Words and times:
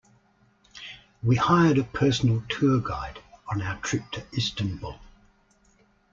We 1.21 1.35
hired 1.35 1.77
a 1.77 1.83
personal 1.83 2.41
tour 2.49 2.79
guide 2.79 3.19
on 3.51 3.61
our 3.61 3.77
trip 3.81 4.01
to 4.13 4.23
Istanbul. 4.35 4.97